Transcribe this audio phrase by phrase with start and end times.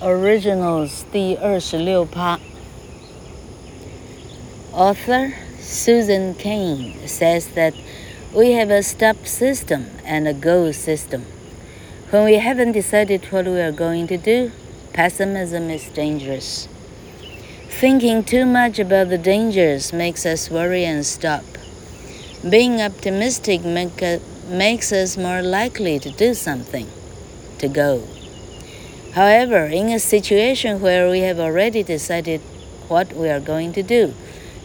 [0.00, 2.38] Originals 第二十六趴。
[4.72, 7.74] Author Susan Cain says that
[8.32, 11.24] we have a stop system and a go system.
[12.10, 14.52] When we haven't decided what we are going to do,
[14.92, 16.68] pessimism is dangerous.
[17.68, 21.44] Thinking too much about the dangers makes us worry and stop.
[22.48, 26.86] Being optimistic make a, makes us more likely to do something,
[27.58, 28.02] to go.
[29.14, 32.40] However, in a situation where we have already decided
[32.88, 34.12] what we are going to do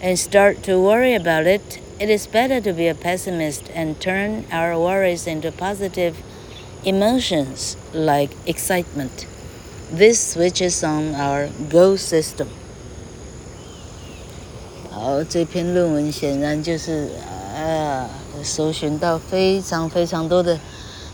[0.02, 4.46] and start to worry about it, it is better to be a pessimist and turn
[4.52, 6.16] our worries into positive
[6.84, 9.26] emotions like excitement.
[9.92, 12.48] This switches on our go system.
[14.92, 17.10] 好，这篇论文显然就是
[17.56, 18.10] 啊，
[18.44, 20.60] 搜寻到非常非常多的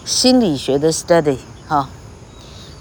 [0.03, 1.89] 心理学的 study 哈。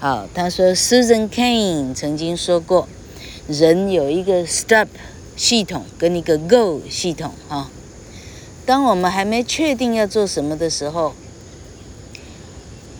[0.04, 2.90] 好，他说 Susan Cain 曾经说过，
[3.48, 4.90] 人有一个 stop
[5.38, 7.70] 系统跟一个 go 系统哈。
[8.66, 11.14] 当我们还没确定要做什么的时候，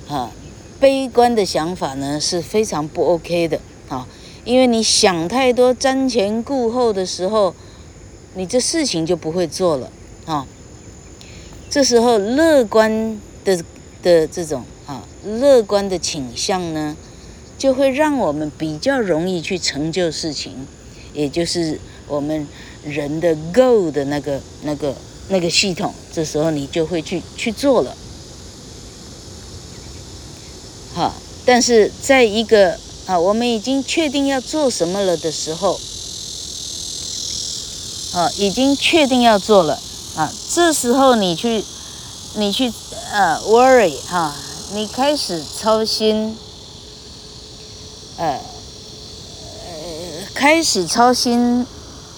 [0.08, 0.32] 啊，
[0.80, 4.08] 悲观的想法呢是非常不 OK 的啊，
[4.46, 7.54] 因为你想太多、瞻前顾后的时候，
[8.36, 9.92] 你这事情就不会做了
[10.26, 10.48] 啊。
[11.70, 13.62] 这时候乐观的
[14.02, 14.64] 的这种。
[14.86, 16.98] 啊，乐观的倾向呢，
[17.58, 20.68] 就会让我们比较容易去成就事情，
[21.14, 22.46] 也就是我们
[22.84, 24.94] 人的 go 的那个、那个、
[25.30, 25.94] 那个系统。
[26.12, 27.96] 这时候你就会去去做了。
[30.94, 31.14] 好，
[31.46, 35.80] 但是在一个啊，我们已经确定要做什么了的时候，
[38.12, 39.80] 啊，已经确定要做了
[40.18, 41.64] 啊，这时候你去，
[42.36, 42.72] 你去
[43.14, 44.36] 呃 worry 哈。
[44.74, 46.36] 你开始操心，
[48.18, 48.42] 呃，呃，
[50.34, 51.64] 开始操心，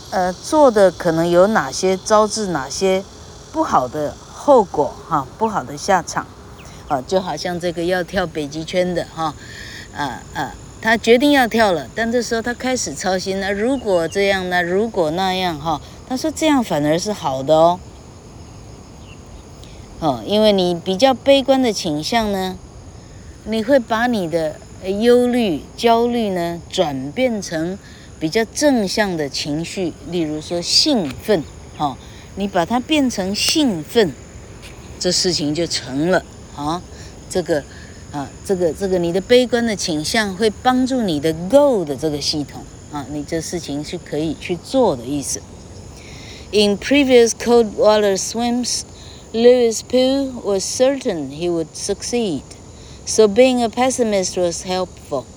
[0.10, 3.04] 呃，做的可能有哪些招致哪些
[3.52, 6.26] 不好的后果哈，不好的下场，
[6.88, 9.34] 啊，就好像这个要跳北极圈的哈，
[9.94, 14.64] 啊啊，他决定要跳了，但这时候他开始操心，那如果这样呢？
[14.64, 17.78] 如果那样哈，他说这样反而是好的哦。
[20.00, 22.58] 哦，因为你比较悲观的倾向呢，
[23.46, 24.58] 你会把你的
[25.00, 27.80] 忧虑、焦虑呢转变成
[28.20, 31.42] 比较正向的情绪，例如说兴奋，
[31.78, 31.98] 哈，
[32.36, 34.12] 你把它变成兴奋，
[35.00, 36.24] 这事情就成了
[36.58, 36.82] 啊。
[37.30, 37.64] 这个
[38.12, 45.42] 啊，这个这个你的悲观的倾向会帮助你的 go 的这个系统啊，你这事情是可以去做的意思。
[46.52, 48.82] In previous cold water swims.
[49.36, 52.44] Lewis Pugh was certain he would succeed,
[53.04, 55.28] so being a pessimist was helpful.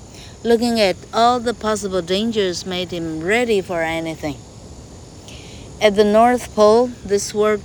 [0.45, 4.37] Looking at all the possible dangers made him ready for anything.
[5.83, 7.65] At the North Pole, this worked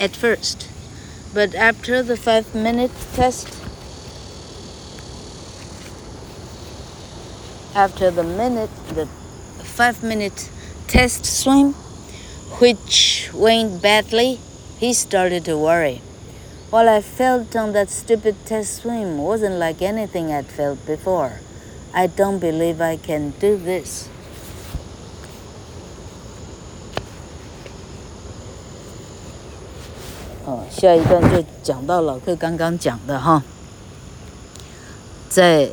[0.00, 0.70] at first,
[1.34, 3.48] but after the five minute test,
[7.74, 9.04] after the minute, the
[9.64, 10.48] five minute
[10.86, 11.74] test swim,
[12.58, 14.40] which went badly,
[14.78, 16.00] he started to worry.
[16.70, 21.40] What I felt on that stupid test swim wasn't like anything I'd felt before.
[21.94, 24.06] I don't believe I can do this.
[30.44, 33.42] 哦，下一段就讲到老克刚刚讲的哈，
[35.28, 35.70] 在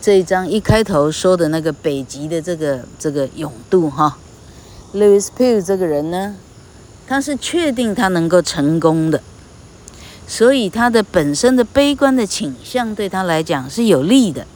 [0.00, 4.18] 这一章一开头说的那个北极的这个这个勇度哈
[4.94, 6.36] ，Lewis Pugh 这个人呢。
[7.10, 9.20] 他是确定他能够成功的，
[10.28, 14.46] 所以他的本身的悲观的倾向对他来讲是有利的。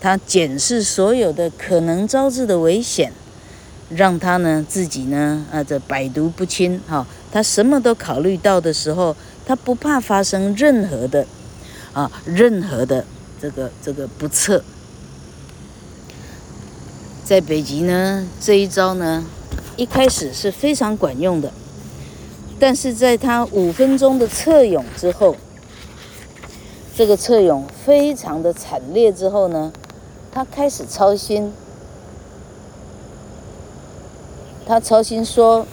[0.00, 3.12] 他检视所有的可能招致的危险，
[3.90, 7.06] 让他呢自己呢啊这百毒不侵哈。
[7.30, 9.14] 他什么都考虑到的时候，
[9.44, 11.26] 他不怕发生任何的
[11.92, 13.04] 啊任何的
[13.38, 14.64] 这个这个不测。
[17.22, 19.22] 在北极呢这一招呢。
[19.76, 21.52] 一开始是非常管用的，
[22.58, 25.36] 但是在他五分钟的侧泳之后，
[26.96, 29.70] 这个侧泳非常的惨烈之后呢，
[30.32, 31.52] 他开始操心，
[34.66, 35.66] 他操心说，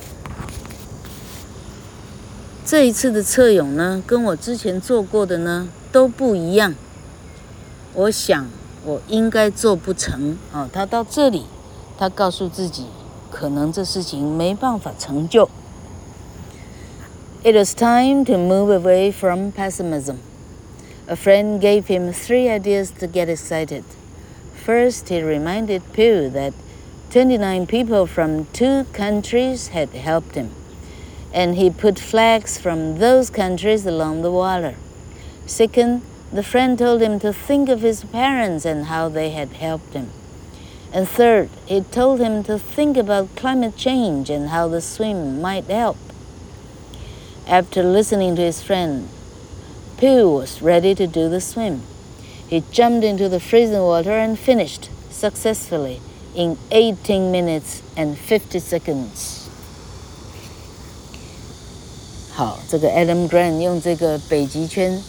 [2.65, 6.75] 这一次的侧泳呢，跟我之前做过的呢都不一样，
[7.93, 8.49] 我想
[8.83, 10.69] 我应该做不成啊。
[10.73, 11.45] 他到这里，
[11.97, 12.87] 他告诉自己。
[13.32, 15.48] 可能这事情没办法成就。
[17.44, 20.16] It was time to move away from pessimism.
[21.06, 23.84] A friend gave him three ideas to get excited.
[24.54, 26.52] First, he reminded Pew that
[27.10, 30.50] 29 people from two countries had helped him,
[31.32, 34.74] and he put flags from those countries along the water.
[35.46, 39.94] Second, the friend told him to think of his parents and how they had helped
[39.94, 40.10] him.
[40.92, 45.64] And third, he told him to think about climate change and how the swim might
[45.66, 45.98] help.
[47.46, 49.08] After listening to his friend,
[49.98, 51.82] Pew was ready to do the swim.
[52.48, 56.00] He jumped into the freezing water and finished successfully
[56.34, 59.48] in 18 minutes and 50 seconds.
[62.32, 65.02] 好，这个 Adam Grant 用这个北极圈，啊、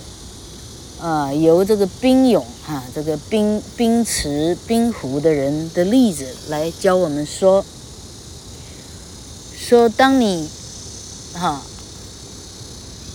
[1.05, 7.63] 呃，由这个冰泳哈、这个冰冰池、冰湖的人的例子来教我们说，
[9.55, 10.49] 说当你，
[11.35, 11.61] 哈，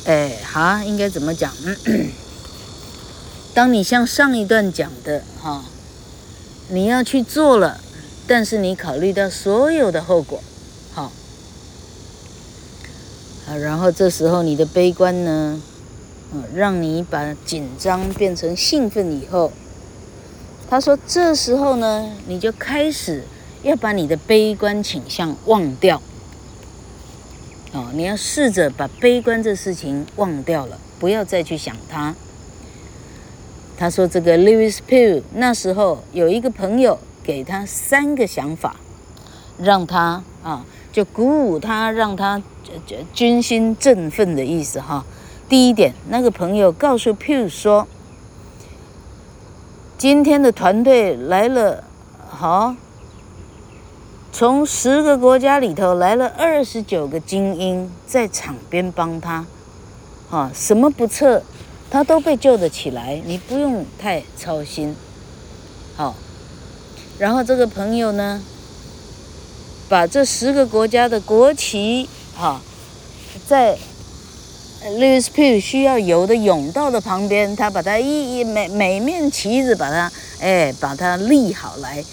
[0.06, 1.52] 哎，哈，应该怎么讲？
[3.56, 5.66] 当你像上一段讲的哈，
[6.68, 7.82] 你要去做了，
[8.28, 10.40] 但是你考虑到所有的后果，
[10.94, 11.12] 好，
[13.48, 15.60] 啊，然后这时候你的悲观呢，
[16.54, 19.52] 让你把紧张变成兴奋以后，
[20.70, 23.24] 他说这时候呢，你就开始
[23.64, 26.02] 要把你的悲观倾向忘掉，
[27.74, 32.16] 哦，你要试着把悲观这事情忘掉了，不要再去想它。
[33.78, 38.76] 他说：“这个 Lewis Pugh 那时候有一个朋友给他三个想法，
[39.58, 42.44] 让他啊就鼓舞他，让他
[43.14, 45.06] 军心振奋的意思哈。
[45.50, 47.88] 第一点，那个朋友告诉 Piu 说，
[49.98, 51.84] 今天的团队来了，
[52.30, 52.76] 好，
[54.32, 59.48] 从十个国家里头来了二十九个精英在场边帮他，
[60.30, 61.42] 啊，什么不测。”
[61.92, 64.96] 他都被救得起来，你不用太操心。
[65.96, 66.14] 好，
[67.18, 68.40] 然后这个朋友呢，
[69.90, 72.08] 把这十个国家的国旗，
[72.38, 72.62] 哈，
[73.48, 73.76] 在
[74.82, 80.10] Lewis Pugh 需要游的甬道的旁边，他把它一一每每面旗子把它，
[80.40, 82.04] 哎，把它立好来，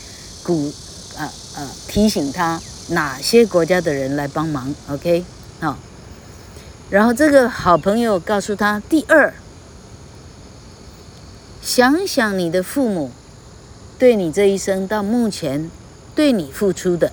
[0.43, 0.73] 鼓，
[1.17, 4.75] 啊啊，提醒他哪些国家的人来帮忙。
[4.91, 5.25] OK，
[5.61, 5.79] 好，
[6.91, 9.33] 然后这个好朋友告诉他，第二。
[11.63, 13.11] 想想你的父母，
[13.99, 15.71] 对你这一生到目前
[16.15, 17.13] 对你付出的，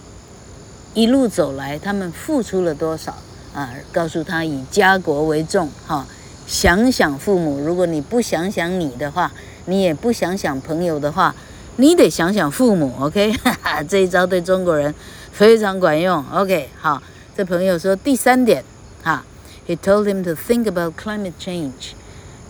[0.95, 3.17] 一路走来，他们付出了多少
[3.53, 3.69] 啊？
[3.91, 6.05] 告诉他以家国为重，哈！
[6.45, 9.31] 想想父母，如果你不想想你的话，
[9.65, 11.33] 你也不想想朋友的话，
[11.77, 13.31] 你得想想父母，OK？
[13.43, 14.93] 哈哈，这一招对中国人
[15.31, 16.69] 非常管用，OK？
[16.79, 17.01] 好，
[17.35, 18.63] 这朋友说第三点，
[19.01, 19.23] 哈
[19.65, 21.93] ，He told him to think about climate change。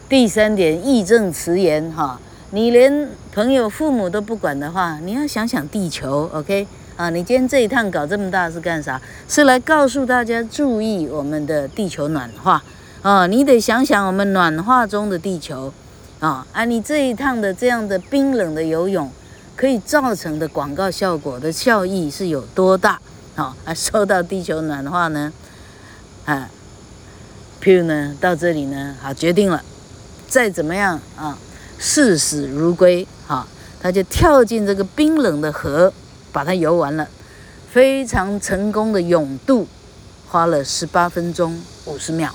[0.09, 6.67] 第三点，义正辞严哈，你连朋友、父母都不管的话，你要想想地球，OK？
[6.95, 9.01] 啊，你今天这一趟搞这么大是干啥？
[9.27, 12.63] 是来告诉大家注意我们的地球暖化
[13.01, 13.25] 啊！
[13.25, 15.73] 你得想想我们暖化中的地球
[16.19, 16.45] 啊！
[16.53, 19.11] 啊，你这一趟的这样的冰冷的游泳，
[19.55, 22.99] 可以造成的广告效果的效益是有多大？
[23.35, 25.33] 啊，啊，说到地球暖化呢，
[26.25, 26.47] 啊
[27.59, 29.63] ，Pew 呢到这里呢，好决定了。
[30.27, 31.37] 再怎么样啊，
[31.79, 33.47] 视死如归，啊，
[33.81, 35.91] 他就跳进这个冰冷的河，
[36.32, 37.08] 把它游完了，
[37.72, 39.66] 非常成功的泳渡，
[40.28, 42.34] 花了十八分钟五十秒。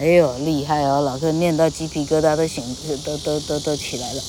[0.00, 1.00] 哎呦，厉害哦！
[1.02, 2.62] 老客念到鸡皮疙瘩都醒，
[3.04, 4.22] 都都都都起来了。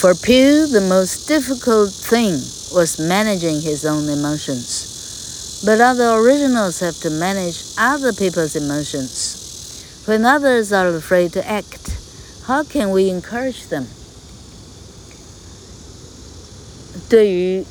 [0.00, 2.40] For Pew, the most difficult thing
[2.72, 9.36] was managing his own emotions, but other originals have to manage other people's emotions.
[10.06, 11.92] When others are afraid to act,
[12.46, 13.86] how can we encourage them?
[17.09, 17.63] 对于，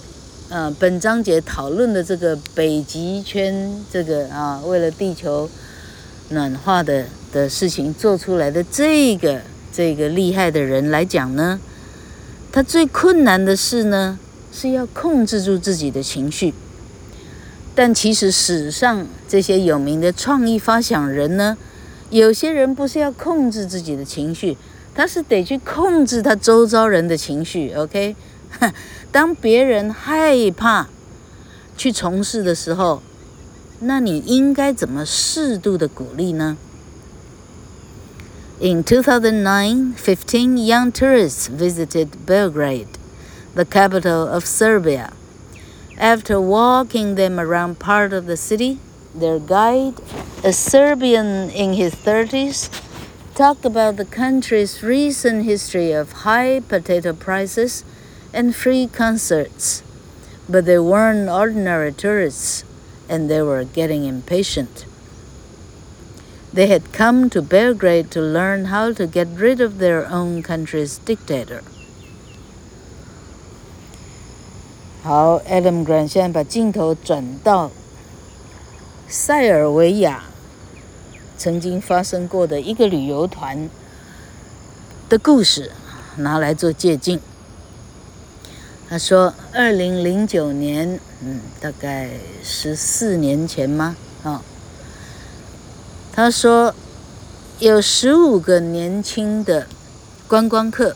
[0.48, 5.48] 呃，本章节讨论的这个北极圈，这个啊，为了地球
[6.28, 9.40] 暖化的的事情做出来的这个
[9.72, 11.58] 这个厉害的人来讲呢，
[12.52, 14.18] 他最困难的事呢，
[14.52, 16.54] 是要控制住自己的情绪。
[17.74, 21.56] 但其实史上这些有名的创意发想人呢，
[22.10, 24.56] 有些人不是要控制自己的情绪，
[24.94, 27.72] 他是得去控制他周遭人的情绪。
[27.74, 28.14] OK，
[29.13, 30.87] 当别人害怕
[31.77, 33.01] 去从事的时候，
[33.79, 36.57] 那你应该怎么适度的鼓励呢？
[38.61, 42.97] In 2009, 15 young tourists visited Belgrade,
[43.55, 45.11] the capital of Serbia.
[45.97, 48.79] After walking them around part of the city,
[49.17, 49.95] their guide,
[50.43, 52.69] a Serbian in his thirties,
[53.33, 57.83] talked about the country's recent history of high potato prices
[58.33, 59.81] and free concerts,
[60.47, 62.63] but they weren't ordinary tourists
[63.07, 64.85] and they were getting impatient.
[66.53, 70.99] They had come to Belgrade to learn how to get rid of their own country's
[71.05, 71.61] dictator.
[75.03, 77.71] 好，Adam Grant 现在把镜头转到
[79.07, 80.25] 塞尔维亚
[81.37, 83.69] 曾经发生过的一个旅游团
[85.07, 85.71] 的故事，
[86.17, 87.19] 拿来做借镜。
[88.88, 92.10] 他说，二零零九年，嗯，大概
[92.42, 93.96] 十四年前吗？
[94.22, 94.42] 啊。
[96.12, 96.74] 他说，
[97.58, 99.66] 有十五个年轻的
[100.28, 100.94] 观光客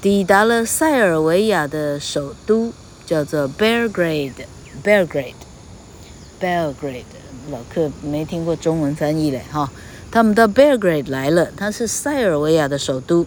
[0.00, 2.72] 抵达了塞尔维亚的首都，
[3.04, 4.46] 叫做 Belgrade。
[4.82, 7.04] Belgrade，Belgrade，
[7.50, 9.70] 老客没听过中文翻译嘞，哈。
[10.10, 13.26] 他们到 Belgrade 来了，它是塞尔维亚的首都。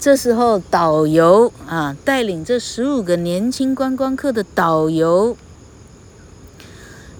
[0.00, 5.36] 这时候，导游啊，带领这十五个年轻观光客的导游。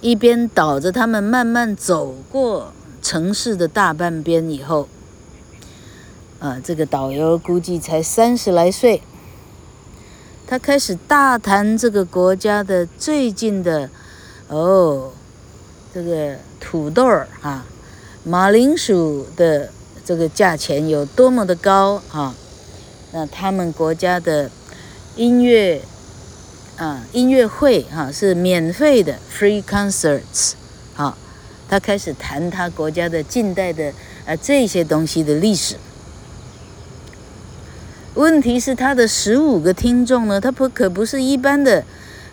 [0.00, 2.72] 一边导着他们慢慢走过
[3.02, 4.88] 城市的大半边以后，
[6.38, 9.02] 啊，这个导游估计才三十来岁，
[10.46, 13.90] 他开始大谈这个国家的最近的，
[14.48, 15.10] 哦，
[15.92, 17.66] 这个土豆儿啊，
[18.24, 19.70] 马铃薯的
[20.02, 22.34] 这个价钱有多么的高啊，
[23.12, 24.50] 那他们国家的
[25.16, 25.80] 音乐。
[26.76, 30.52] 啊，音乐会哈、是免费的，free concerts，
[30.94, 31.18] 好、啊，
[31.68, 33.92] 他开始谈他国家的近代的
[34.24, 35.76] 啊这些东西的历史。
[38.14, 41.84] 问题是他的十五个听众呢，他不可不是一般的，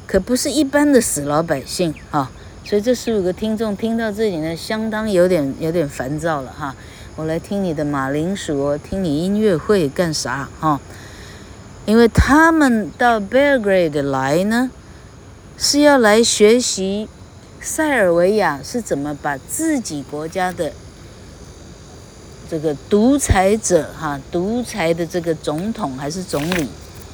[0.05, 2.31] 可不是一般的死老百姓啊，
[2.63, 6.73] 所以这十五个听众听到这里呢，相当有点有点烦躁了哈、
[7.17, 10.69] 我来听你的马铃薯，听你音乐会干啥哈？
[10.69, 10.81] 啊
[11.87, 14.69] 因为他们到 Belgrade 来呢，
[15.57, 17.09] 是要来学习
[17.59, 20.71] 塞尔维亚是怎么把自己国家的
[22.47, 26.69] 这个独裁者哈，独裁的这个总统还是总理，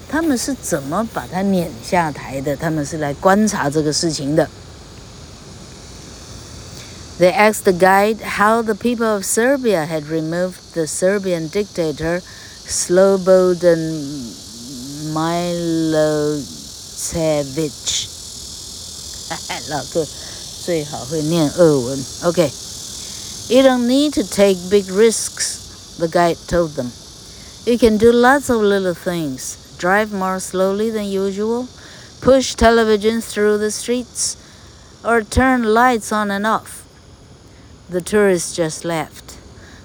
[0.09, 2.53] 他们是怎么把他撵下台的？
[2.57, 4.49] 他们是来观察这个事情的。
[7.18, 12.22] They asked the guide how the people of Serbia had removed the Serbian dictator
[12.68, 13.80] Slobodan
[15.12, 16.46] Milosevic，
[19.68, 20.06] 老哥
[20.64, 21.98] 最好会念俄文。
[22.22, 22.50] Okay,
[23.48, 25.58] you don't need to take big risks,
[25.98, 26.92] the guide told them.
[27.66, 29.56] You can do lots of little things.
[29.78, 31.66] Drive more slowly than usual,
[32.20, 34.36] push television through the streets,
[35.04, 36.81] or turn lights on and off.
[37.92, 39.38] The tourists just laughed.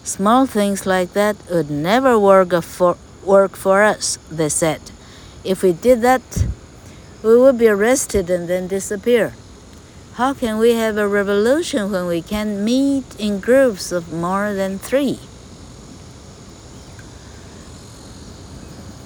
[0.03, 4.82] Small things like that would never work for, work for us, they said.
[5.43, 6.22] If we did that,
[7.24, 9.34] we would be arrested and then disappear.
[10.15, 14.77] How can we have a revolution when we can't meet in groups of more than
[14.77, 15.20] three?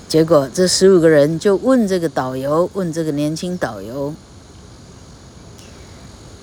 [0.08, 4.14] 结果这十五个人就问这个导游，问这个年轻导游，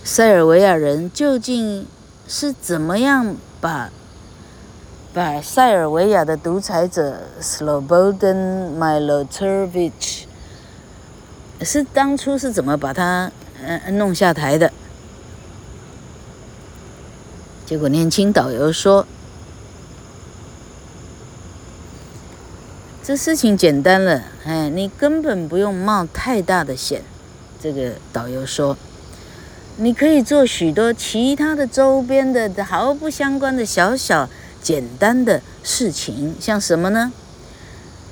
[0.04, 1.86] 塞尔维亚人究竟
[2.31, 3.89] 是怎么样把
[5.11, 10.25] 把塞尔维亚的独裁者 Slobodan Milosevic
[11.61, 13.31] 是当初是怎么把他
[13.63, 14.71] 嗯弄下台的？
[17.65, 19.07] 结果年轻导游说
[23.03, 27.01] ：“这事情简单了，哎，你根本不用冒太大的险。”
[27.59, 28.77] 这个导游说
[29.79, 34.29] ：“你可以做许多其他的周边的毫不相关的小小。”
[34.61, 37.13] 简单的事情，像什么呢？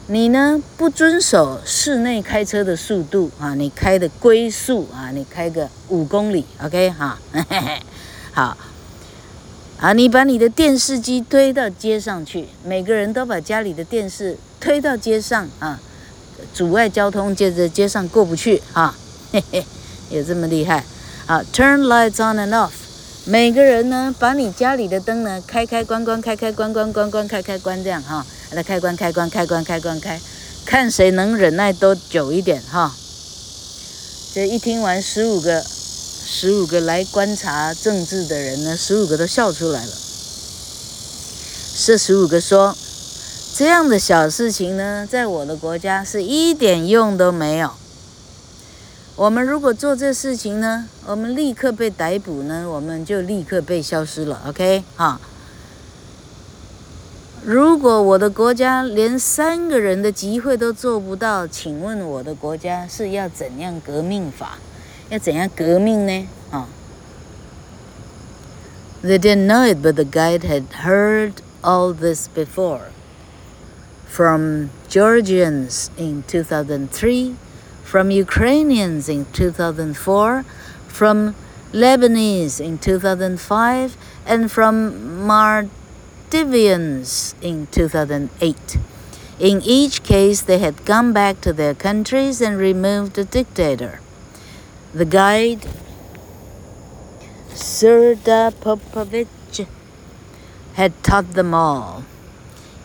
[0.08, 7.82] 你呢不遵守室内开车的速度啊，你开的龟速啊，你开个五公里，OK 哈嘿嘿，
[8.32, 8.58] 好，
[9.78, 15.78] 啊，你把你的电视机推到街上去，每个人都把家里的电视推到街上啊，
[16.54, 18.96] 阻碍交通，接着街上过不去啊，
[19.34, 19.66] 嘿嘿，
[20.10, 20.82] 有这么厉害？
[21.28, 22.72] 好，Turn lights on and off。
[23.26, 30.22] 每个人呢，把你家里的灯呢开开关关，开开关关，关关开开关，这样哈，来开关开关开关开关开，
[30.66, 32.96] 看谁能忍耐多久一点哈。
[34.34, 39.92] 这一听完，十五个十五个来观察政治的人呢，十五个都笑出来了。
[41.86, 42.74] 这十五个说，
[43.54, 47.72] 这样的小事情呢，在我的国家是一点用都没有。
[49.18, 54.44] 我们如果做这事情呢，我们立刻被逮捕呢，我们就立刻被消失了。
[54.48, 55.20] OK，哈，
[57.44, 64.60] 如果我的国家连三个人的集会都做不到，请问我的国家是要怎样革命法？
[65.10, 66.28] 要怎样革命呢？
[66.52, 66.68] 啊
[69.04, 71.34] ？They didn't know it, but the guide had heard
[71.64, 72.92] all this before.
[74.08, 77.36] From Georgians in 2003,
[77.88, 80.44] from Ukrainians in 2004,
[80.90, 81.36] from
[81.72, 85.68] Lebanese in 2005, and from Mart
[86.30, 88.78] Divians in 2008.
[89.40, 94.02] In each case, they had gone back to their countries and removed the dictator.
[94.94, 95.66] The guide,
[97.52, 99.66] Serda Popovich,
[100.74, 102.04] had taught them all.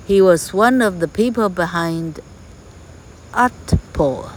[0.07, 2.21] He was one of the people behind
[3.33, 4.31] Atpol,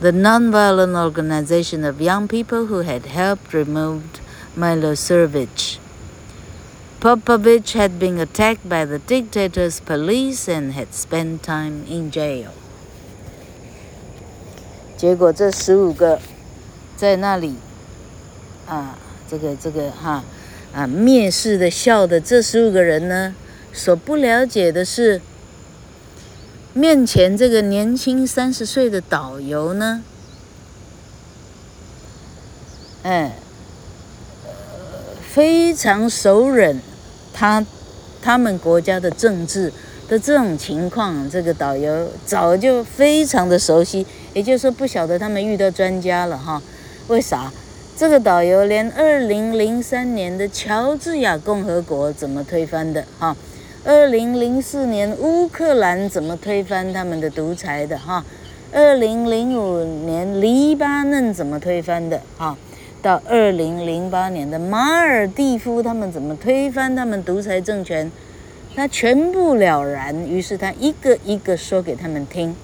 [0.00, 4.02] the nonviolent organization of young people who had helped remove
[4.56, 5.78] Milosevic
[7.00, 12.50] Popovich had been attacked by the dictator's police and had spent time in jail.
[14.96, 16.20] 结果这十五个
[16.96, 17.54] 在那里
[18.68, 18.98] 啊，
[19.30, 20.22] 这个这个哈
[20.74, 23.34] 啊蔑视的笑的这十五个人呢，
[23.72, 25.22] 所不了解的是，
[26.77, 30.03] 面前这个年轻三十岁的导游呢，
[33.03, 33.37] 哎，
[35.25, 36.75] 非常熟稔。
[37.33, 37.65] 他
[38.21, 39.71] 他们国家的政治
[40.09, 46.61] 的这种情况，这个导游早就非常的熟悉，也就是说不晓得他们遇到专家了哈？
[47.07, 47.53] 为啥？
[47.97, 53.33] 这个导游连二零零三年的乔治亚共和国怎么推翻的哈？
[53.87, 58.25] 二零零四年乌克兰怎么推翻他们的独裁的哈？
[58.73, 62.57] 二零零五年黎巴嫩怎么推翻的哈？
[63.03, 68.11] 到二零零八年的马尔蒂夫，他们怎么推翻他们独裁政权？
[68.75, 72.55] 他全部了然，于是他一个一个说给他们听。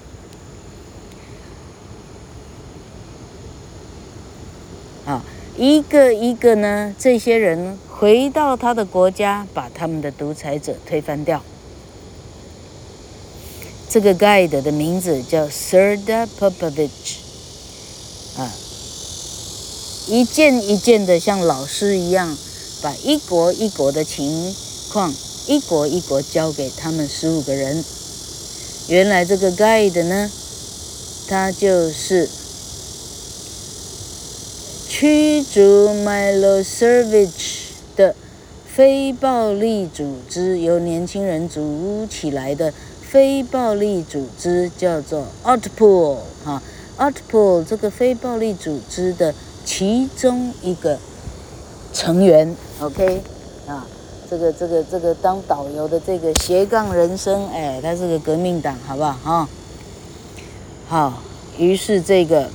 [5.56, 11.42] 一个一个呢，这些人回到他的国家，把他们的独裁者推翻掉。
[13.88, 17.16] 这个 guide 的名字叫 s i r d a Popovich，
[18.38, 18.50] 啊。
[20.08, 22.36] 一件一件的像老师一样，
[22.80, 24.52] 把一国一国的情
[24.90, 25.14] 况
[25.46, 27.84] 一国一国交给他们十五个人。
[28.88, 30.30] 原来这个 guide 呢，
[31.28, 32.28] 他就是
[35.02, 37.32] 驱逐 Milosevic
[37.96, 38.14] 的
[38.64, 46.62] 非暴力组织，由年轻人组起来的非暴力组织，叫做 o u t p o o l 哈
[46.98, 49.34] Otpol 这个非暴力组织的。
[49.64, 50.96] 其中一个
[51.92, 53.22] 成员，OK，
[53.66, 53.84] 啊，
[54.30, 59.12] 这个这个这个当导游的这个斜杠人生，哎，他是个革命党，好不好？
[59.24, 59.48] 哈，
[60.88, 61.22] 好，
[61.58, 62.48] 于是这个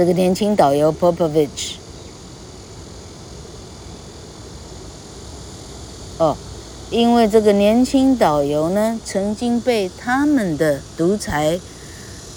[0.00, 1.74] 这个年轻导游 Popovich，
[6.16, 6.34] 哦，
[6.90, 11.60] 因为这个年轻导游呢，曾经被他们的独裁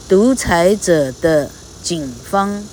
[0.09, 1.49] 独裁者的。
[1.81, 2.63] 警方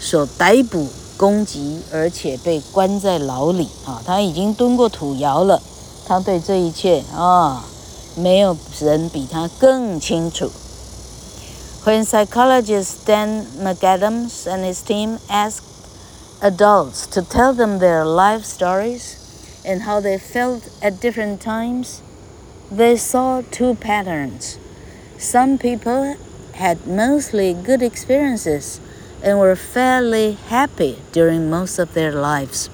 [0.00, 4.02] 所逮捕、攻击，而且被关在牢里啊！
[4.06, 5.60] 他已经蹲过土窑了，
[6.06, 7.66] 他对这一切啊，
[8.14, 10.50] 没有人比他更清楚。
[11.84, 15.66] When psychologist Dan McAdams and his team asked
[16.40, 19.18] adults to tell them their life stories
[19.66, 22.00] and how they felt at different times,
[22.70, 24.60] they saw two patterns.
[25.18, 26.16] Some people
[26.54, 28.80] had mostly good experiences
[29.20, 32.70] and were fairly happy during most of their lives.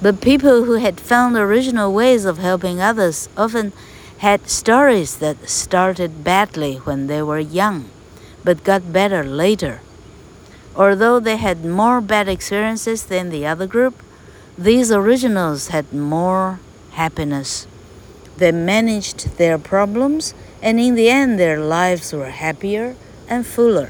[0.00, 3.72] But people who had found original ways of helping others often
[4.18, 7.90] had stories that started badly when they were young,
[8.47, 9.81] but got better later.
[10.75, 13.93] Although they had more bad experiences than the other group,
[14.57, 16.59] these originals had more
[16.91, 17.67] happiness.
[18.37, 22.95] They managed their problems and in the end, their lives were happier
[23.29, 23.89] and fuller.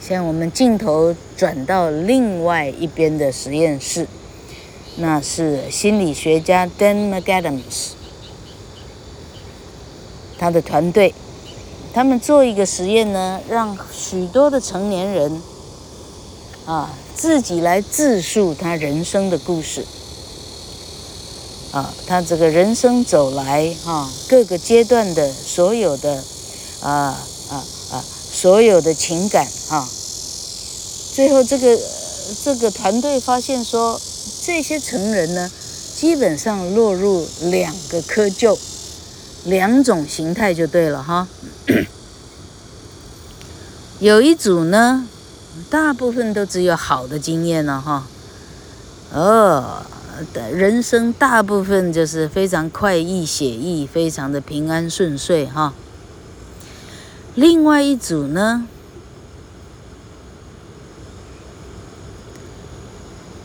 [0.00, 4.06] 现在我们镜头转到另外一边的实验室，
[4.98, 7.92] 那是心理学家 Dan McAdams
[10.38, 11.14] 他的团队，
[11.93, 15.41] 他们做一个实验呢，让许多的成年人
[16.65, 19.85] 啊自己来自述他人生的故事。
[21.71, 26.23] 啊，他这个人生走来啊，各个阶段的所有的
[26.81, 27.15] 啊
[27.51, 29.87] 啊啊，所有的情感啊，
[31.13, 31.79] 最后这个
[32.43, 34.01] 这个团队发现说，
[34.41, 35.51] 这些成人呢，
[35.95, 38.57] 基本上落入两个窠臼，
[39.45, 41.27] 两种形态就对了哈。
[43.99, 45.07] 有一组呢，
[45.69, 48.07] 大部分都只有好的经验了哈。
[49.13, 49.83] 哦，
[50.53, 55.73] 人生大部分就是非常快意写意，非常的平安顺遂哈。
[57.35, 58.67] 另外一组呢，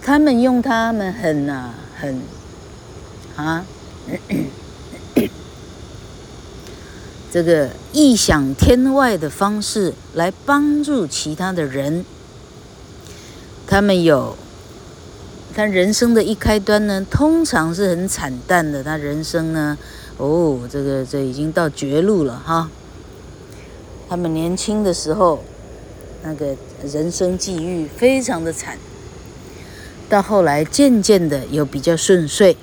[0.02, 2.20] 他们用他们很啊很
[3.36, 3.64] 啊。
[7.34, 12.04] 这个异想天外的方式来帮助其他的人，
[13.66, 14.36] 他们有
[15.52, 18.84] 他人生的一开端呢，通常是很惨淡的。
[18.84, 19.76] 他人生呢，
[20.16, 22.70] 哦，这个这已经到绝路了哈。
[24.08, 25.42] 他们年轻的时候，
[26.22, 28.78] 那个人生际遇非常的惨，
[30.08, 32.56] 到后来渐渐的有比较顺遂。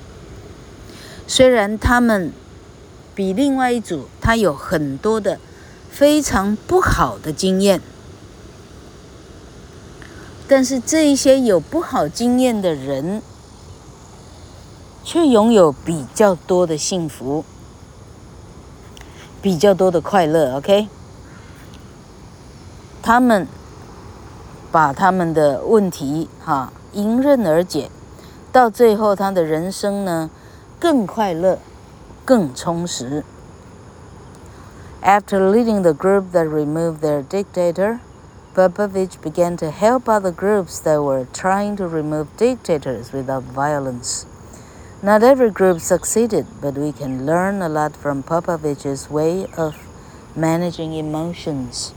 [1.26, 2.32] 虽然他们。
[3.14, 5.38] 比另外一组，他有很多的
[5.90, 7.80] 非常不好的经验，
[10.48, 13.20] 但是这一些有不好经验的人，
[15.04, 17.44] 却拥有比较多的幸福，
[19.42, 20.56] 比较多的快乐。
[20.56, 20.88] OK，
[23.02, 23.46] 他们
[24.70, 27.90] 把他们的问题哈迎刃而解，
[28.50, 30.30] 到最后他的人生呢
[30.80, 31.58] 更快乐。
[32.25, 33.23] 更充实。
[35.01, 37.99] After leading the group that removed their dictator,
[38.55, 44.25] Popovich began to help other groups that were trying to remove dictators without violence.
[45.03, 49.75] Not every group succeeded, but we can learn a lot from Popovich's way of
[50.35, 51.93] managing emotions.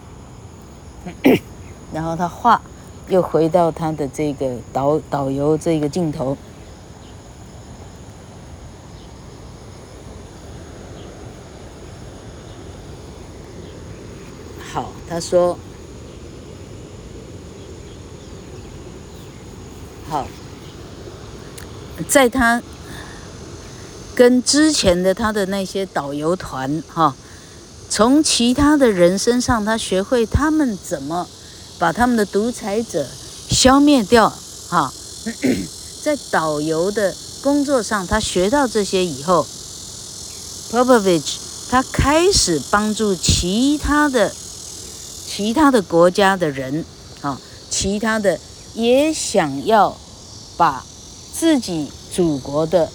[1.92, 2.60] 然后他话
[3.08, 6.36] 又回到他的这个导导游这个镜头。
[15.07, 15.57] 他说
[20.09, 20.27] ：“好，
[22.07, 22.61] 在他
[24.15, 27.15] 跟之前的他的那些导游团哈，
[27.89, 31.27] 从其他的人身上，他学会他们怎么
[31.77, 33.05] 把他们的独裁者
[33.49, 34.33] 消灭掉
[34.69, 34.91] 哈。
[36.01, 39.45] 在导游的工作上，他学到这些以后
[40.71, 41.35] ，Popovich
[41.69, 44.33] 他开始帮助其他的。”
[45.37, 46.85] 其他的国家的人，
[47.19, 47.37] 啊，
[47.69, 48.39] 其他的
[48.73, 49.93] 也想要
[50.55, 50.81] 把
[51.33, 52.89] 自己祖国的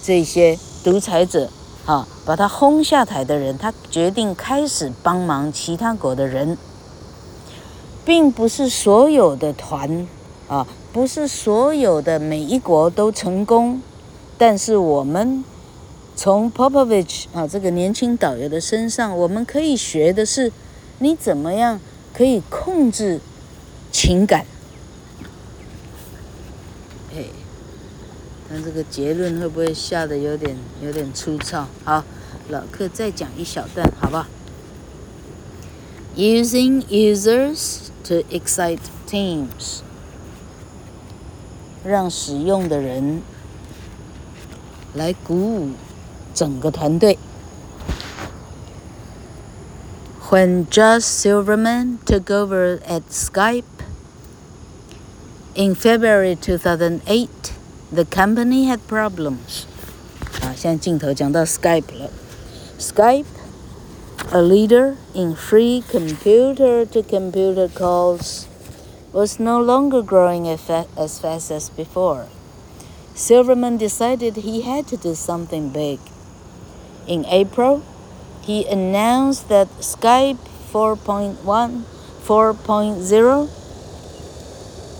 [0.00, 1.50] 这些独裁者，
[1.86, 6.56] 啊，把他轰下台的人，他决定开始帮忙其他国的人，
[8.04, 10.06] 并不是所有的团，
[10.46, 13.82] 啊，不是所有的每一国都成功，
[14.38, 15.44] 但是我们
[16.14, 20.52] 从 Popovich 啊这个年轻导游的身上，我们可以学的是。
[21.02, 21.80] 你怎么样
[22.12, 23.20] 可以控制
[23.90, 24.44] 情感？
[27.14, 27.24] 哎，
[28.48, 31.66] 但这个结论会不会下的有点有点粗糙？
[31.84, 32.04] 好，
[32.50, 34.26] 老客再讲一小段，好不好
[36.16, 39.80] ？Using users to excite teams，
[41.82, 43.22] 让使用的人
[44.92, 45.70] 来鼓舞
[46.34, 47.18] 整个团队。
[50.29, 53.63] When Josh Silverman took over at Skype
[55.53, 57.53] in February 2008,
[57.91, 59.65] the company had problems.
[60.41, 62.09] 啊，现在镜头讲到 Skype 了。
[62.79, 63.25] Skype,
[64.31, 68.47] a leader in free computer-to-computer calls,
[69.13, 72.25] was no longer growing as fast as before.
[73.15, 75.99] Silverman decided he had to do something big.
[77.07, 77.81] In April,
[78.42, 80.38] he announced that Skype
[80.72, 81.84] 4.1,
[82.24, 83.48] 4.0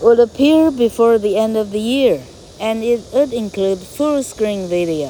[0.02, 2.22] would appear before the end of the year,
[2.60, 5.08] and it would include full-screen video.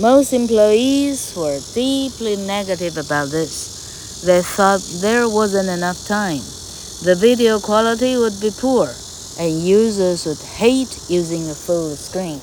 [0.00, 4.22] Most employees were deeply negative about this.
[4.24, 6.42] They thought there wasn't enough time.
[7.04, 8.92] The video quality would be poor,
[9.38, 12.40] and users would hate using a full screen.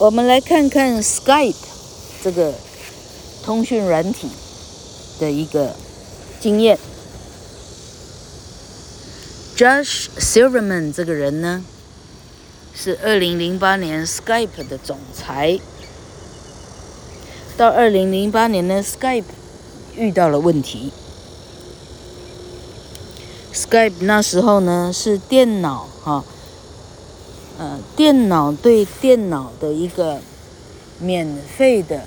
[0.00, 1.54] 我们来看看 Skype
[2.24, 2.54] 这个
[3.44, 4.30] 通讯软体
[5.18, 5.76] 的一个
[6.40, 6.78] 经验。
[9.54, 11.62] Josh Silverman 这个人呢，
[12.74, 15.58] 是二零零八年 Skype 的总裁。
[17.58, 19.24] 到二零零八年呢，Skype
[19.94, 20.94] 遇到了问题。
[23.52, 26.24] Skype 那时候呢是电脑哈。
[27.60, 30.18] 呃，电脑对电脑的一个
[30.98, 32.00] 免费的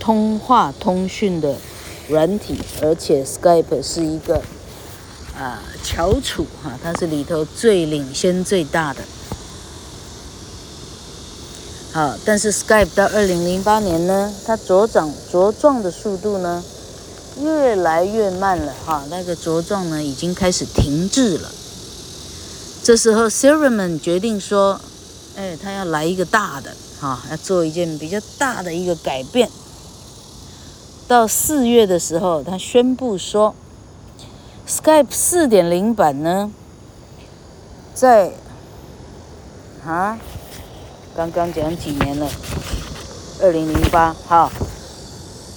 [0.00, 1.56] 通话通讯的
[2.08, 4.40] 软体，而且 Skype 是一个
[5.38, 9.02] 啊、翘楚哈，它是里头最领先最大的。
[11.92, 16.64] 好，但是 Skype 到二零零八年呢，它茁长茁壮的速度呢
[17.42, 21.50] 越来越慢了哈，那个茁壮呢已经开始停滞了。
[22.82, 24.80] 这时候 Silverman 决定说。
[25.36, 29.50] 哎，他要来一个大的，哈，要做一件比较大的一个改变。
[31.08, 33.52] 到四月的时候，他宣布说
[34.68, 36.52] ，Skype 四点零版呢，
[37.94, 38.30] 在
[39.84, 40.18] 啊，
[41.16, 42.30] 刚刚讲几年了，
[43.42, 44.52] 二零零八，哈，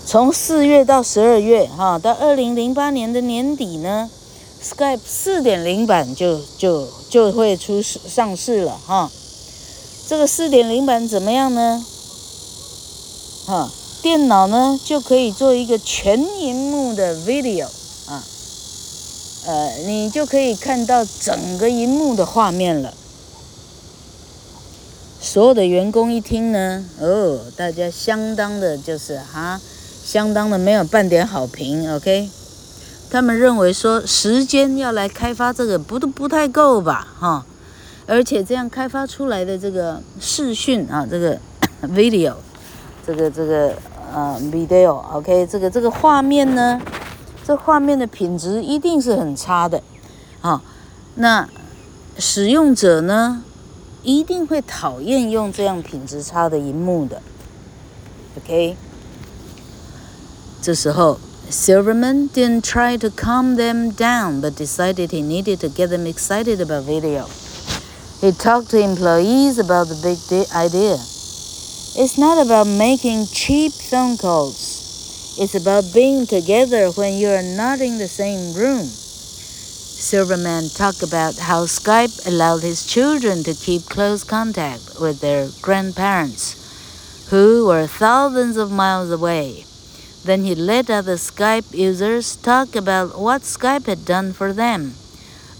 [0.08, 4.10] 从四月到十二月，哈，到二零零八年的年底呢
[4.64, 9.12] ，Skype 四点零版就就就会出上市了，哈。
[10.08, 11.84] 这个四点零版怎么样呢？
[13.46, 13.70] 哈，
[14.02, 17.66] 电脑呢就可以做一个全萤幕的 video
[18.06, 18.24] 啊，
[19.48, 22.94] 呃，你就可以看到整个萤幕的画面了。
[25.20, 29.60] 所有的员工一听呢，哦，大家相当的就是哈，
[30.06, 32.30] 相当的没有半点好评，OK？
[33.10, 37.46] 他们认为说时间要来开发这个不都不太够吧，哈。
[38.08, 41.38] 而且这样开发出来的这个视讯啊，这个
[41.84, 42.34] video，
[43.06, 43.74] 这个这个
[44.14, 46.82] 呃 video，OK，这个这个画面呢，
[47.46, 49.84] 这画面的品质一定是很差的，
[50.42, 50.64] 啊，
[51.16, 51.48] 那
[52.18, 53.44] 使用者呢
[54.04, 57.22] 一定会讨厌用这样品质差的荧幕的
[58.38, 58.78] ，OK。
[60.62, 61.20] 这时候
[61.52, 66.62] Silverman didn't try to calm them down, but decided he needed to get them excited
[66.62, 67.26] about video.
[68.20, 70.18] He talked to employees about the big
[70.50, 70.96] idea.
[70.96, 75.38] It's not about making cheap phone calls.
[75.40, 78.86] It's about being together when you are not in the same room.
[78.86, 87.28] Silverman talked about how Skype allowed his children to keep close contact with their grandparents,
[87.30, 89.66] who were thousands of miles away.
[90.24, 94.96] Then he let other Skype users talk about what Skype had done for them.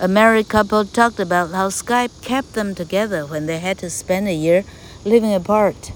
[0.01, 4.27] A married couple talked about how Skype kept them together when they had to spend
[4.27, 4.65] a year
[5.05, 5.93] living apart.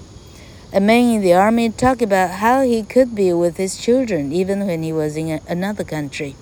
[0.71, 4.65] A man in the army talked about how he could be with his children even
[4.65, 6.35] when he was in a, another country.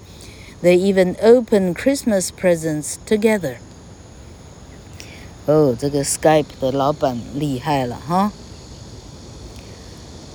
[0.62, 3.58] They even opened Christmas presents together.
[5.48, 8.32] 哦，这个 Skype 的老板厉害了哈。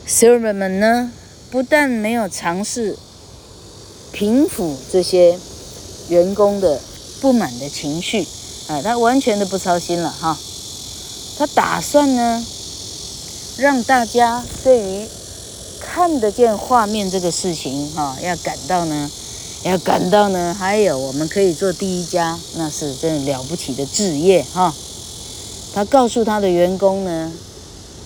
[0.06, 1.12] Silverman 呢，
[1.50, 2.96] 不但没有尝试
[4.12, 5.38] 平抚这些
[6.09, 6.80] 员工的。
[7.25, 8.27] 不满的情绪，
[8.67, 10.38] 啊，他完全的不操心了哈。
[11.39, 12.45] 他打算呢，
[13.57, 15.07] 让大家对于
[15.79, 19.09] 看得见画面这个事情哈，要感到呢，
[19.63, 24.71] 要感到呢，还有我们可以做第一家，那是真的了不起的置业哈。
[25.73, 27.31] 他告诉他的员工呢，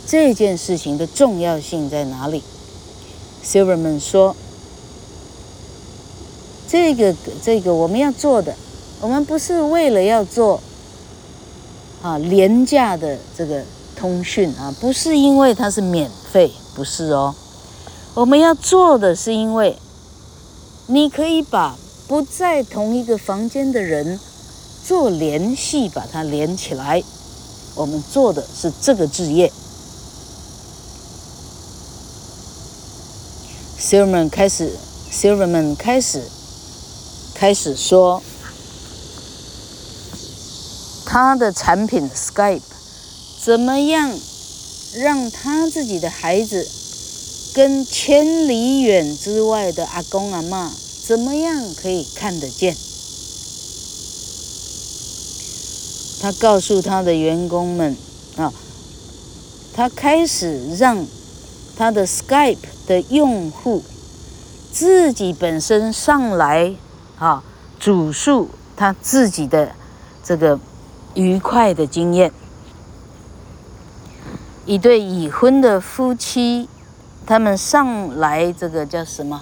[0.08, 2.42] 这件事情的重要性在哪里
[3.46, 4.34] ？Silverman 说，
[6.70, 8.56] 这个这个我们要做的。
[9.02, 10.60] 我们不是为了要做
[12.02, 13.64] 啊廉价的这个
[13.96, 17.34] 通讯啊，不是因为它是免费，不是哦。
[18.14, 19.78] 我们要做的是因为
[20.88, 21.78] 你可以把
[22.10, 24.20] 不在同一个房间的人
[24.86, 27.02] 做联系，把它连起来。
[27.76, 29.50] 我们做的是这个职业。
[33.80, 34.74] Silverman 开始
[35.10, 36.22] ，Silverman 开始
[37.34, 38.22] 开始说。
[41.12, 42.62] 他的产品 Skype
[43.42, 44.16] 怎么样
[44.96, 46.70] 让他自己的孩子
[47.52, 50.70] 跟千里远之外的阿公阿嬷
[51.04, 52.78] 怎么样可以看得见？
[56.22, 57.98] 他告诉他的员工们
[58.38, 58.54] 啊，
[59.74, 61.08] 他开始让
[61.76, 63.84] 他的 Skype 的用户
[64.72, 66.76] 自己本身上来
[67.18, 67.44] 啊，
[67.80, 69.72] 主述他自己的
[70.24, 70.60] 这个。
[71.20, 72.32] 愉快的经验。
[74.66, 76.70] 一对已婚的夫妻，
[77.26, 79.42] 他们上来，这个叫什么？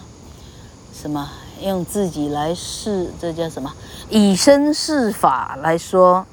[0.92, 1.30] 什么？
[1.62, 3.74] 用自己来试，这叫什么？
[4.10, 6.26] 以身试法来说，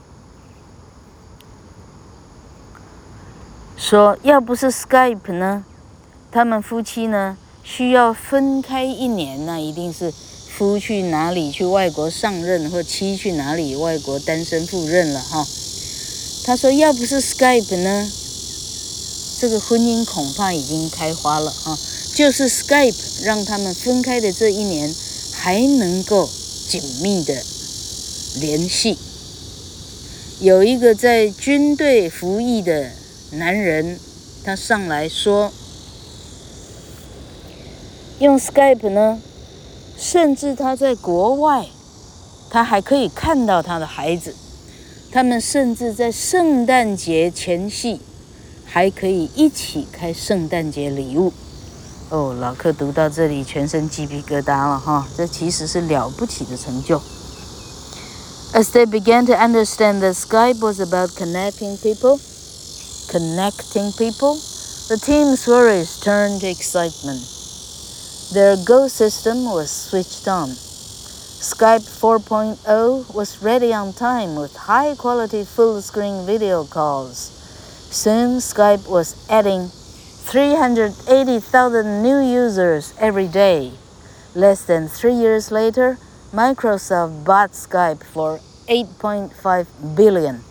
[3.77, 5.65] 说要不是 Skype 呢，
[6.31, 10.13] 他们夫妻呢需要分开一年，那一定是。
[10.57, 11.51] 夫去哪里？
[11.51, 13.75] 去外国上任，或妻去哪里？
[13.75, 15.45] 外国单身赴任了哈。
[16.45, 18.09] 他说要不是 Skype 呢，
[19.41, 21.77] 这个婚姻恐怕已经开花了啊。
[22.15, 24.95] 就是 Skype 让他们分开的这一年，
[25.33, 26.31] 还能够
[26.69, 27.43] 紧密的
[28.37, 28.97] 联系。
[30.39, 32.93] 有一个在军队服役的
[33.33, 33.99] 男人，
[34.45, 35.53] 他上来说，
[38.21, 39.21] 用 Skype 呢，
[39.98, 41.68] 甚至他在国外，
[42.50, 44.36] 他还可以看到他的孩子。
[45.12, 48.00] 他们甚至在圣诞节前夕，
[48.66, 51.34] 还可以一起开圣诞节礼物。
[52.10, 55.08] 哦，老克读到这里，全身鸡皮疙瘩了哈！
[55.18, 57.02] 这其实是了不起的成就。
[58.54, 62.20] As they began to understand that Skype was about connecting people,
[63.08, 64.40] connecting people,
[64.88, 67.33] the team's worries turned to excitement.
[68.33, 70.49] Their Go system was switched on.
[70.49, 77.31] Skype 4.0 was ready on time with high-quality full-screen video calls.
[77.91, 83.75] Soon, Skype was adding 380,000 new users every day.
[84.35, 85.99] Less than three years later,
[86.33, 90.43] Microsoft bought Skype for 8.5 billion.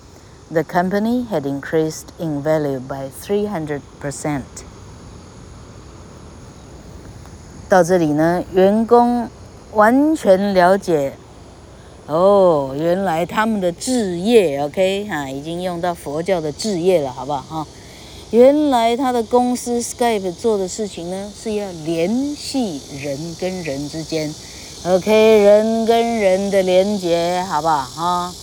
[0.49, 4.63] The company had increased in value by 300%.
[7.73, 9.27] 到这里呢，员工
[9.71, 11.12] 完全了解。
[12.05, 17.67] 哦，原来他们的志业，OK 哈，已经用到佛教的志业了，好不好哈？
[18.29, 24.31] 原来他的公司 Skype 做的事情呢，是要联系人跟人之间
[24.86, 27.86] ，OK，人跟人的连接，好不好？
[27.86, 28.33] 哈，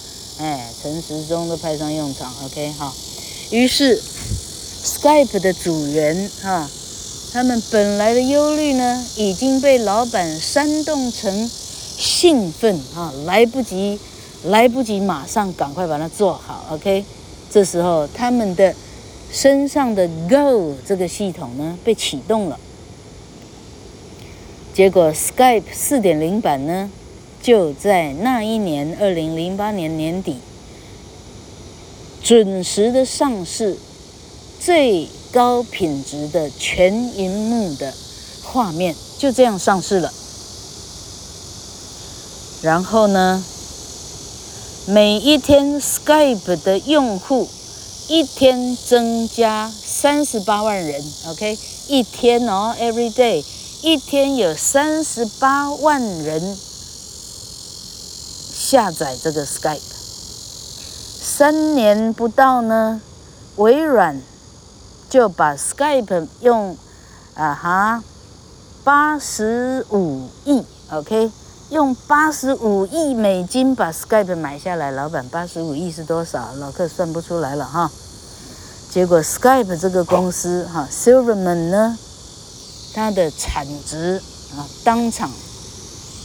[0.41, 2.93] 哎，陈时中都派上用场，OK，哈。
[3.51, 3.97] 于是
[4.83, 6.69] Skype 的主人哈，
[7.33, 13.99] 他们本来的忧虑呢，已经被老板煽动成兴奋啊，来不及，
[14.45, 17.05] 来不及，马上赶快把它做好，OK。
[17.51, 18.75] 这时候他们的。
[19.33, 22.59] 身上的 Go 这个系统呢，被启动了，
[24.75, 26.91] 结果 Skype 四点零版呢
[27.41, 30.39] 就在那一年二零零八年年底
[32.25, 33.77] 准时的上市，
[34.59, 37.93] 最高品质的全银幕的
[38.43, 40.13] 画面就这样上市了。
[42.63, 43.43] 然后呢，
[44.87, 47.49] 每一天 Skype 的用户。
[48.13, 53.45] 一天增加三十八万人，OK，一天哦，every day，
[53.83, 56.59] 一天有三十八万人
[58.53, 59.79] 下载这个 Skype。
[61.23, 63.01] 三年不到呢，
[63.55, 64.21] 微软
[65.11, 66.79] 就把 Skype 用
[67.35, 68.03] 啊哈
[68.85, 71.31] 八十五亿，OK，
[71.71, 74.93] 用八十五亿美金把 Skype 买下来。
[74.93, 76.53] 老板，八十五亿是多少？
[76.55, 77.91] 老客算不出来了哈。
[78.89, 81.99] 结果，Skype 这个公司哈，Silverman 呢，
[82.95, 84.23] 它的产值
[84.57, 85.31] 啊，当场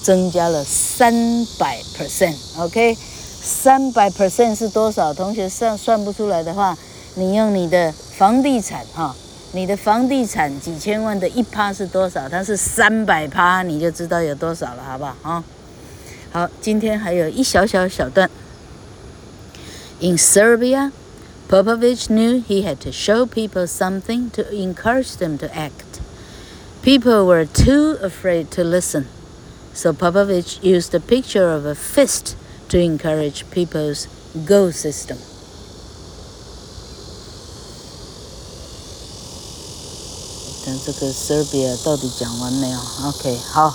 [0.04, 1.12] 增加了三
[1.60, 2.98] 百 percent，OK，
[3.42, 5.14] 三百 percent 是多少？
[5.14, 6.78] 同学算算不出来的话，
[7.16, 9.15] 你用你的房地产哈，
[9.53, 12.29] 你的房地产几千万的一趴是多少？
[12.29, 15.13] 它是三百趴，你就知道有多少了，好不好？
[15.23, 15.45] 啊，
[16.33, 18.31] 好，今天还有一小小小段，
[20.01, 25.99] In Serbia。Popovich knew he had to show people something to encourage them to act.
[26.81, 29.07] People were too afraid to listen,
[29.75, 32.37] so Popovich used a picture of a fist
[32.69, 34.07] to encourage people's
[34.47, 35.19] go system.
[40.84, 43.74] 这个 Serbia 到底讲完没有？OK，好，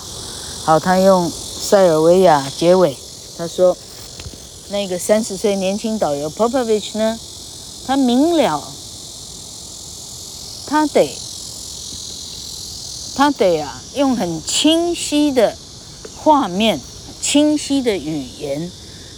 [0.65, 2.97] 好，他用塞尔维亚结尾，
[3.37, 3.77] 他说，
[4.69, 7.17] 那个三十岁年轻导游 Popovich 呢？
[7.87, 8.61] 他明了，
[10.67, 11.17] 他得，
[13.15, 15.55] 他得啊，用很清晰的
[16.17, 16.79] 画面、
[17.21, 18.71] 清晰的语言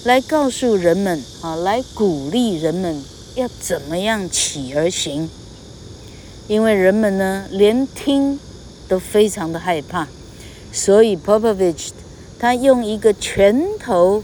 [0.04, 3.04] 来告诉人们啊，来鼓励人们
[3.36, 5.30] 要怎么样起而行。
[6.48, 8.40] 因为人们呢，连听
[8.88, 10.08] 都非常的害怕，
[10.72, 11.90] 所以 Popovich
[12.40, 14.24] 他用一个拳头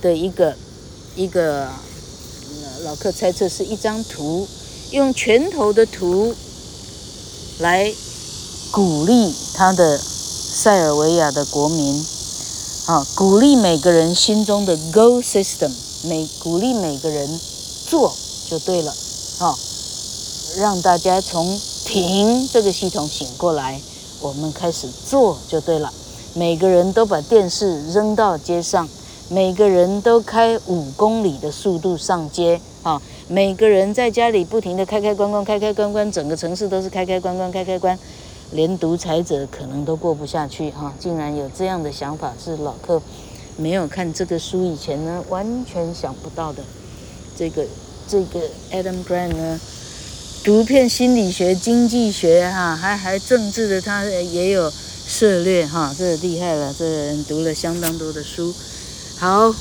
[0.00, 0.56] 的一个
[1.16, 1.68] 一个。
[2.84, 4.46] 老克猜测是一张图，
[4.90, 6.34] 用拳头的图
[7.60, 7.90] 来
[8.70, 12.04] 鼓励他的塞尔维亚的国民，
[12.84, 15.70] 啊，鼓励每个人心中的 Go system，
[16.02, 17.40] 每鼓励每个人
[17.86, 18.14] 做
[18.50, 18.94] 就对了，
[19.38, 19.58] 啊，
[20.56, 23.80] 让大家从停这个系统醒过来，
[24.20, 25.92] 我们开始做就对了，
[26.34, 28.88] 每个人都把电视扔到街上。
[29.30, 33.00] 每个人都开五公里的速度上街啊！
[33.26, 37.98] 每个人在家里不停的开开关关，开开关关，整个城市都是开开关关，开开关，
[38.52, 40.92] 连独裁者可能都过不下去哈！
[41.00, 43.00] 竟然有这样的想法，是老客
[43.56, 46.62] 没有看这个书以前呢，完全想不到的。
[47.34, 47.64] 这个
[48.06, 48.40] 这个
[48.72, 49.58] Adam Grant 呢，
[50.44, 54.70] 读片心理学、经济学哈，还还政治的，他也有
[55.08, 58.54] 涉猎哈，这厉害了，这人读了相当多的书。
[59.18, 59.54] 好。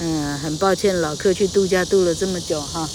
[0.00, 2.88] 嗯，很抱歉，老克去度假度了这么久哈，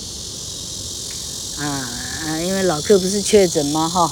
[1.58, 4.10] 啊，因为老克不是确诊吗哈？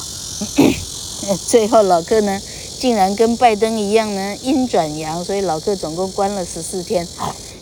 [1.48, 2.42] 最后老克呢，
[2.78, 7.08] 竟然跟拜登一样呢，阴转阳，所以老克总共关了十四天，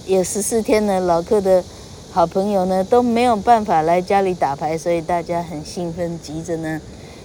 [0.07, 1.63] 有十四天呢，老克的
[2.12, 6.82] 好朋友呢都没有办法来家里打牌，所以大家很兴奋，急着呢，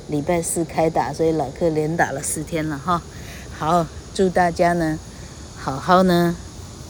[0.09, 3.03] 礼拜四开打，所以老客连打了四天了哈。
[3.59, 4.99] 好，祝大家呢，
[5.59, 6.37] 好好呢。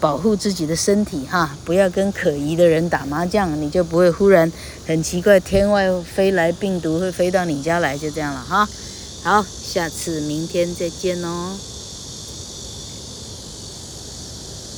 [0.00, 4.52] 保护自己的身体哈，不要跟可疑的人打麻将，你就不会忽然
[4.86, 8.68] 很奇怪，天外飞来病毒会飞到你家来，就这样了哈。
[9.22, 11.56] 好，下次明天再见哦。